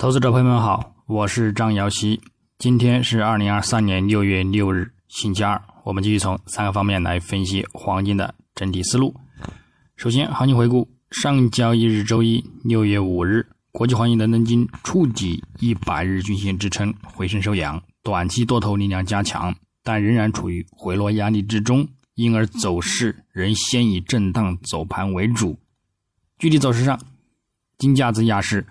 [0.00, 2.20] 投资者朋友们好，我是张瑶希。
[2.56, 5.60] 今天是二零二三年六月六日，星期二。
[5.82, 9.12] 我们继续从三个方面来分析黄金的整体思路。
[9.96, 19.52] 首先，行情回顾：上交易日周一六月五日，国际黄金伦敦金触底一百日均线支撑，回升收阳，短期多头力量加强，
[19.82, 21.84] 但仍然处于回落压力之中，
[22.14, 25.58] 因而走势仍先以震荡走盘为主。
[26.38, 27.00] 具体走势上，
[27.78, 28.64] 金价自亚市。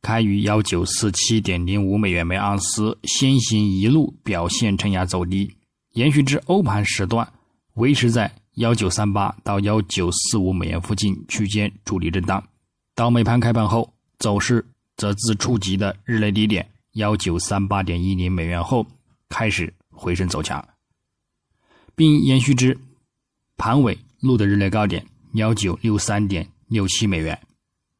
[0.00, 5.56] 开于幺九四七点零五美元每盎司，先行一路表现承压走低，
[5.92, 7.28] 延续至欧盘时段，
[7.74, 12.42] 维持在幺九三八到幺九四五美元附近区间主力震荡。
[12.94, 14.64] 到美盘开盘后，走势
[14.96, 18.86] 则自触及的日内低点幺九三八点一零美元后，
[19.28, 20.66] 开始回升走强，
[21.94, 22.78] 并延续至
[23.56, 27.38] 盘尾录的日内高点幺九六三点六七美元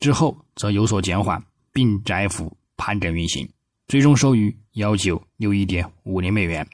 [0.01, 1.43] 之后，则有所减缓。
[1.79, 3.49] 并窄幅盘整运行，
[3.87, 6.67] 最终收于幺九六一点五零美元，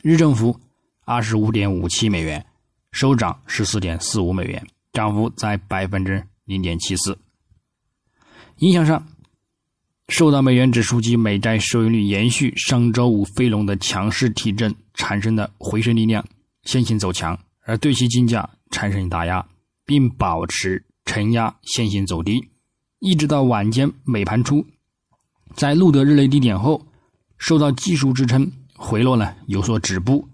[0.00, 0.56] 日振幅
[1.04, 2.46] 二十五点五七美元，
[2.92, 7.18] 收涨十四点四五美元，涨幅在百分之零点七四。
[8.58, 9.04] 影响上，
[10.06, 16.24] 受到美元指数及美债收益率延续上周五飞龙的强势提振产生的回升力量
[16.62, 19.44] 先行走强，而对其金价产生打压，
[19.84, 22.48] 并保持承压先行走低。
[22.98, 24.64] 一直到晚间美盘初，
[25.54, 26.86] 在录得日内低点后，
[27.36, 30.26] 受到技术支撑回落呢有所止步，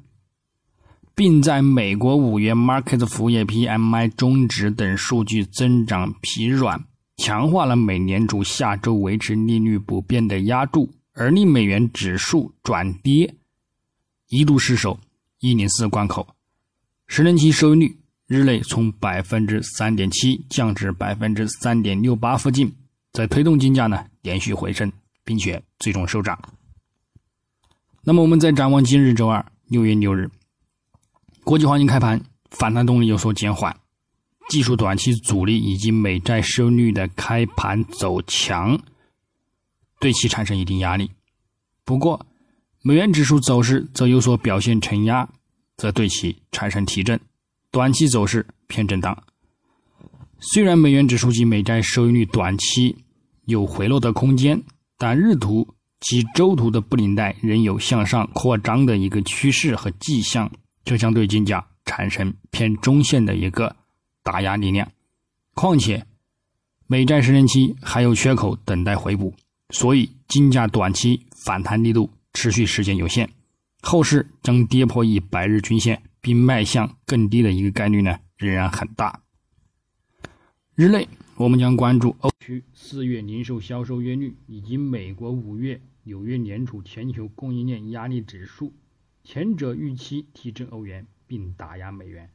[1.14, 6.84] 并在美国五月 Market 服务业 PMI 终值等数据增长疲软，
[7.16, 13.34] 强化了美联储下周维持利率不变的压注，而令美元指数转跌，
[14.28, 15.00] 一度失守
[15.40, 16.36] 一零四关口，
[17.08, 18.01] 十年期收益率。
[18.32, 22.74] 日内从百分之三点七降至百分之三点六八附近，
[23.12, 24.90] 在推动金价呢连续回升，
[25.22, 26.40] 并且最终收涨。
[28.02, 30.30] 那么我们再展望今日周二六月六日，
[31.44, 32.18] 国际黄金开盘
[32.50, 33.76] 反弹动力有所减缓，
[34.48, 38.80] 技术短期阻力以及美债收益率的开盘走强，
[40.00, 41.10] 对其产生一定压力。
[41.84, 42.24] 不过，
[42.80, 45.28] 美元指数走势则有所表现承压，
[45.76, 47.20] 则对其产生提振。
[47.72, 49.16] 短期走势偏震荡，
[50.38, 52.94] 虽然美元指数及美债收益率短期
[53.46, 54.62] 有回落的空间，
[54.98, 55.66] 但日图
[55.98, 60.52] 及周图的布林带仍有向上扩张的一个趋势和迹象，
[60.84, 63.74] 这将对金价产生偏中线的一个
[64.22, 64.86] 打压力量。
[65.54, 66.04] 况且，
[66.86, 69.34] 美债十年期还有缺口等待回补，
[69.70, 73.30] 所以金价短期反弹力度持续时间有限，
[73.80, 76.02] 后市将跌破一百日均线。
[76.22, 79.24] 并迈向更低的一个概率呢，仍然很大。
[80.76, 88.72] 日内，我们将关注欧区四月零售销售月率以及美国五月纽约联储全球供应链压力指数，
[89.24, 92.30] 前者预期提振欧元并打压美元，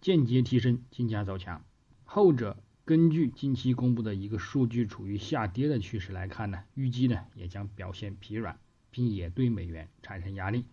[0.00, 1.60] 间接提升金价走强；
[2.04, 8.58] 后者根据近期公布的一个数据处于下跌的趋势来看呢，预计呢也将表现疲软，
[8.90, 10.64] 并也对美元产生压力，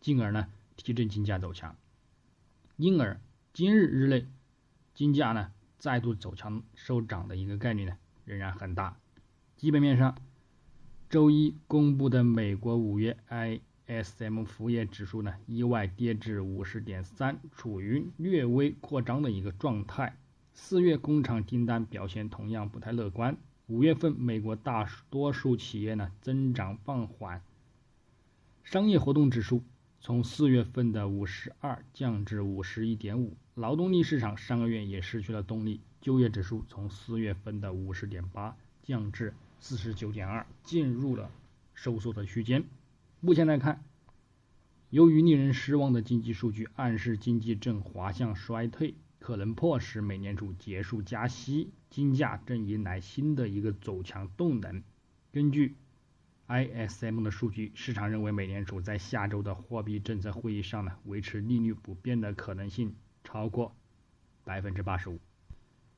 [0.00, 0.46] 进而呢。
[0.76, 1.76] 提振金价走强，
[2.76, 3.20] 因而
[3.52, 4.26] 今日日内
[4.94, 8.96] 金价呢再度走强收涨的一个概率呢仍然很大。
[9.56, 10.16] 基本面上，
[11.08, 20.16] 周一公布的美国五月 ISM 服务业指数呢意外跌至五十点三，处于略微扩张的一个状态。
[20.54, 23.36] 四月工厂订单表现同样不太乐观。
[23.68, 27.42] 五月份美国大多数企业呢增长放缓，
[28.62, 29.62] 商业活动指数。
[30.04, 41.30] 从四月份的五十二降至五十一点五，劳动力市场上个月也失去了动力，就业指数从四月份的五十点八降至四十九点二，进入了
[41.72, 42.64] 收缩的区间。
[43.20, 43.84] 目前来看，
[44.90, 54.82] 由于令人失望的经济数据暗示经济正滑向衰退，可能迫使美联储结束加息，金价正迎来新的一个走强动能。
[55.30, 55.76] 根据
[56.52, 62.94] ISM 的数据，市场认为美联储在下周的货币政策会议上呢，维持利率不变的可能性
[63.24, 63.74] 超过
[64.44, 65.18] 百分之八十五。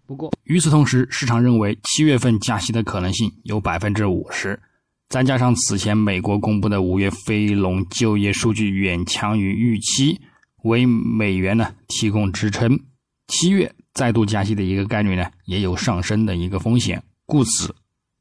[0.07, 4.61] 不过，与此同时，市场认为七月份加息的可能性有百分之五十。
[5.09, 10.21] 再加上此前美国公布的五月非农就业数据远强于预期，
[10.63, 12.79] 为美元呢提供支撑。
[13.27, 17.03] 七月再度加息的一个概率呢，也有上升的一个风险。
[17.27, 17.75] 故此。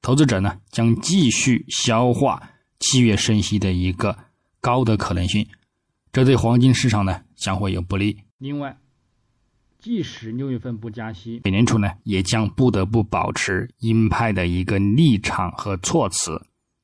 [0.04, 4.16] 投资者呢将继续消化七月升息的一个
[4.60, 5.48] 高的可能性，
[6.12, 8.20] 这对黄金市场呢将会有不利。
[8.38, 8.78] 另外，
[9.80, 16.42] 即使六月份不加息，美联储呢也将不得不保持鹰派的一个立场和措辞。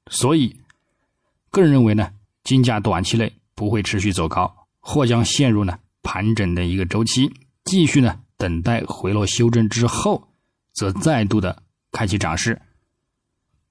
[0.10, 0.56] 所以，
[1.52, 2.14] 个人认为呢，
[2.46, 7.30] 金价短期内不会持续走高，或将陷入呢盘整的一个周期，
[7.66, 10.30] 继续呢等待回落修正之后，
[10.72, 11.62] 则再度的
[11.92, 12.62] 开启涨势。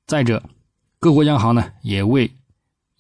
[0.09, 0.43] 再者，
[0.99, 2.33] 各国央行呢也未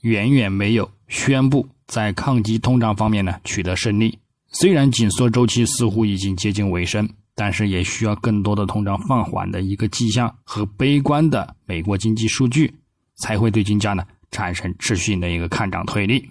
[0.02, 4.19] 远远没有宣布在抗击通胀方面呢取得胜利。
[4.49, 12.75] 虽然紧缩周期似乎已经接近尾声，但是也需要更多的通胀放缓的一个迹象和悲观的美国经济数据，
[13.14, 16.28] 才会对金价呢产生持续性的一个看涨推力。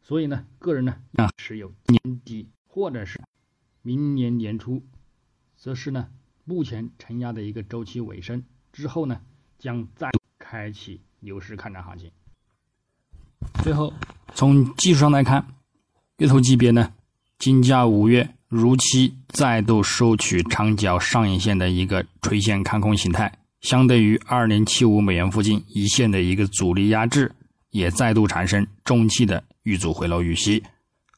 [0.00, 3.20] 所以呢，个人呢要持有年底或者是
[3.82, 4.82] 明年年初，
[5.54, 6.08] 则是呢
[6.46, 8.42] 目前承压的一个周期尾声
[8.72, 9.20] 之后呢，
[9.58, 12.10] 将再开启牛市看涨行情。
[13.62, 13.92] 最后，
[14.34, 15.46] 从技术上来看，
[16.18, 16.92] 月头级别呢。
[17.38, 23.30] 金价五月如期再度收取长角上影线的一个垂线看空形态，
[23.60, 27.30] 相对于二零七五美元附近一线的一个阻力压制，
[27.70, 30.62] 也再度产生中期的遇阻回落预期。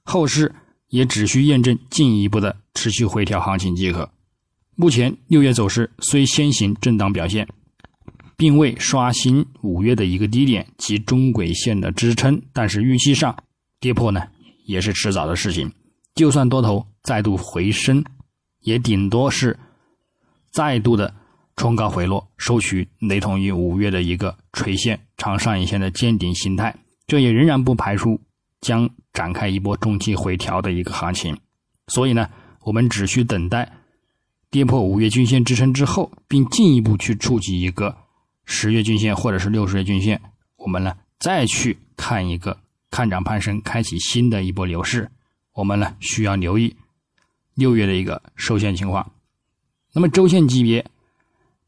[0.03, 0.53] 后市
[0.89, 4.11] 也只需验证进一步的持续回调行情即可。
[4.75, 7.47] 目前六月走势虽先行震荡表现，
[8.39, 13.37] 并未刷新五月的一个低点及中轨线的支撑，但是预期上
[13.81, 14.23] 跌破呢
[14.65, 15.71] 也是迟早的事情。
[16.15, 18.05] 就算多头再度回升，
[18.61, 19.59] 也顶多是
[20.53, 21.13] 再度的
[21.57, 26.75] 冲高回落，收取雷同于五月的一个垂线长上影线的见顶形态。
[27.09, 28.21] 这也仍然不排除
[28.61, 31.37] 将展开一波中期回调的一个行情。
[31.89, 32.29] 所以呢，
[32.63, 33.73] 我们只需等待
[34.49, 37.97] 跌破五月均线支撑之后，并进一步去触及一个
[38.51, 40.19] 十月均线或者是六十月均线，
[40.57, 42.59] 我们呢再去看一个
[42.91, 45.11] 看涨攀升，开启新的一波牛市。
[45.53, 46.75] 我们呢需要留意
[47.55, 49.13] 六月的一个收线情况。
[49.93, 50.85] 那么周线级别，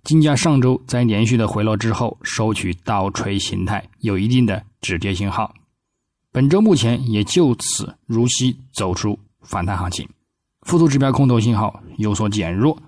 [0.05, 5.55] 金价上周在连续的回落之后收取倒锤形态，有一定的止跌信号。
[6.33, 10.09] 本周目前也就此如期走出反弹行情，
[10.63, 12.81] 附图指标空头信号有所减弱，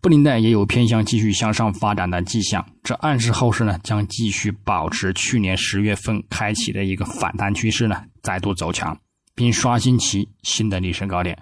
[0.00, 8.98] 布林带也有偏向继续向上发展的迹象，这暗示后市呢将继续保持去年十月份开启的一个反弹趋势呢再度走强。
[9.38, 11.38] 并刷新其新的历史高点。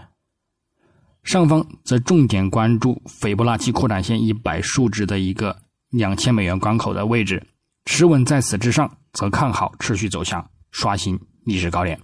[1.25, 7.47] 上方则重点关注斐波那契扩展线一百数值的一个两千美元关口的位置，
[7.87, 11.97] 持稳在此之上，则看好持续走强，刷新历史高点；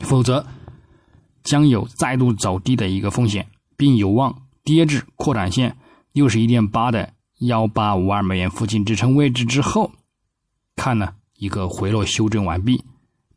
[0.00, 0.46] 否则，
[1.44, 3.48] 将有再度走低的一个风险，
[3.78, 5.76] 并有望跌至扩展线
[6.12, 9.92] 六十一点八的幺八五二美元附近支撑位置之后，
[10.76, 12.84] 看呢一个回落修正完毕。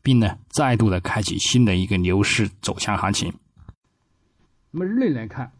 [0.02, 3.32] 并呢，再度的开启新的一个牛市走强行情。
[4.70, 5.50] 那么日内来看，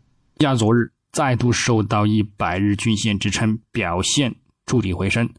[0.41, 4.35] 亚昨日再度受到一百日均线支撑，表现
[4.67, 5.31] 筑底回升。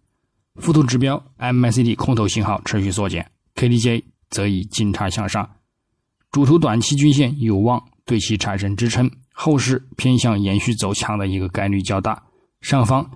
[0.55, 5.47] 附图指标 MACD 空头信号持续缩减，KDJ 则以金叉向上。
[6.31, 12.23] 主图短期均线有望对其产生支撑，后市偏向延续走强的一个概率较大。
[12.61, 13.11] 上方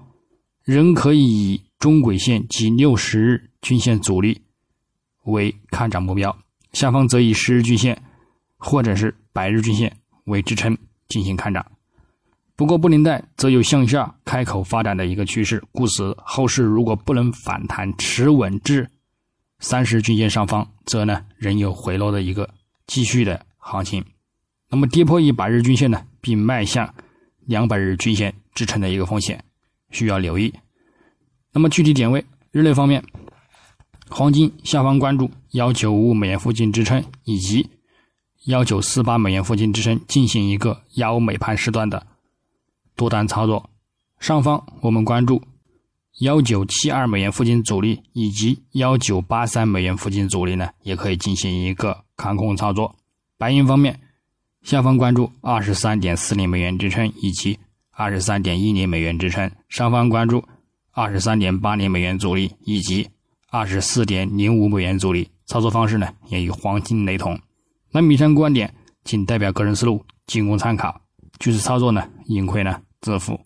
[0.63, 4.41] 仍可以以中轨线及六十日均线阻力。
[5.23, 6.35] 为看涨目标，
[6.73, 8.01] 下方则以十日均线
[8.57, 9.95] 或者是百日均线
[10.25, 10.77] 为支撑
[11.07, 11.65] 进行看涨。
[12.55, 18.89] 不过布林带则有向下开口发展的一个趋势，故此后市如果不能反弹持稳至
[19.59, 22.49] 三十均线上方，则呢仍有回落的一个
[22.87, 24.03] 继续的行情。
[24.69, 26.93] 那么跌破一百日均线呢，并迈向
[27.45, 29.43] 两百日均线支撑的一个风险
[29.91, 30.53] 需要留意。
[31.51, 33.03] 那么具体点位，日内方面。
[34.11, 37.69] 黄金下方关注幺九五五美元附近支撑，以及
[38.45, 42.07] 幺九四八美元附近支撑，进行一个幺美盘时段的
[42.95, 43.69] 多单操作。
[44.19, 45.43] 上方我们关注
[46.21, 52.95] 幺九七二美元附近阻力，以及幺九八三美元附近阻力呢，也可以进行一个看空操作。
[53.37, 53.99] 白银方面，
[54.69, 57.57] 下方关注二十三点四零美元支撑，以及
[57.89, 59.49] 二十三点一零美元支撑。
[59.67, 60.43] 上方关注
[60.91, 63.09] 二十三点八零美元阻力，以及。
[63.49, 67.39] 二十四点零五美元阻力，操作方式呢也与黄金雷同。
[67.91, 68.71] 那以上观点
[69.03, 71.01] 仅代表个人思路，仅供参考。
[71.39, 73.39] 据此操作呢，盈亏呢自负。